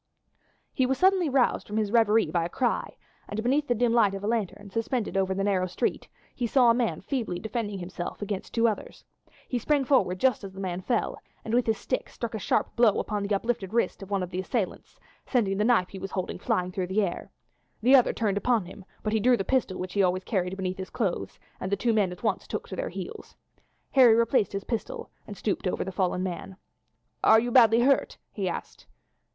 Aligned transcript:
He 0.73 0.87
was 0.87 0.97
suddenly 0.97 1.29
roused 1.29 1.67
from 1.67 1.77
his 1.77 1.91
reverie 1.91 2.31
by 2.31 2.43
a 2.43 2.49
cry, 2.49 2.97
and 3.29 3.43
beneath 3.43 3.67
the 3.67 3.75
dim 3.75 3.93
light 3.93 4.15
of 4.15 4.23
a 4.23 4.27
lantern, 4.27 4.71
suspended 4.71 5.15
over 5.15 5.35
the 5.35 5.43
narrow 5.43 5.67
street, 5.67 6.07
he 6.33 6.47
saw 6.47 6.71
a 6.71 6.73
man 6.73 7.01
feebly 7.01 7.37
defending 7.37 7.77
himself 7.77 8.19
against 8.19 8.51
two 8.51 8.67
others. 8.67 9.03
He 9.47 9.59
sprang 9.59 9.85
forward 9.85 10.17
just 10.17 10.43
as 10.43 10.53
the 10.53 10.59
man 10.59 10.81
fell, 10.81 11.19
and 11.45 11.53
with 11.53 11.67
his 11.67 11.77
stick 11.77 12.09
struck 12.09 12.33
a 12.33 12.39
sharp 12.39 12.75
blow 12.75 13.05
on 13.09 13.21
the 13.21 13.35
uplifted 13.35 13.73
wrist 13.73 14.01
of 14.01 14.09
one 14.09 14.23
of 14.23 14.31
the 14.31 14.39
assailants, 14.39 14.99
sending 15.27 15.59
the 15.59 15.63
knife 15.63 15.89
he 15.89 15.99
was 15.99 16.09
holding 16.09 16.39
flying 16.39 16.71
through 16.71 16.87
the 16.87 17.03
air. 17.03 17.29
The 17.83 17.93
other 17.93 18.11
turned 18.11 18.37
upon 18.37 18.65
him, 18.65 18.83
but 19.03 19.13
he 19.13 19.19
drew 19.19 19.37
the 19.37 19.43
pistol 19.45 19.77
which 19.77 19.93
he 19.93 20.01
always 20.01 20.23
carried 20.23 20.57
beneath 20.57 20.79
his 20.79 20.89
clothes, 20.89 21.37
and 21.59 21.71
the 21.71 21.75
two 21.77 21.93
men 21.93 22.11
at 22.11 22.23
once 22.23 22.47
took 22.47 22.67
to 22.69 22.75
their 22.75 22.89
heels. 22.89 23.35
Harry 23.91 24.15
replaced 24.15 24.53
his 24.53 24.63
pistol 24.63 25.11
and 25.27 25.37
stooped 25.37 25.67
over 25.67 25.83
the 25.83 25.91
fallen 25.91 26.23
man. 26.23 26.57
"Are 27.23 27.39
you 27.39 27.51
badly 27.51 27.81
hurt?" 27.81 28.17
he 28.31 28.49
asked. 28.49 28.87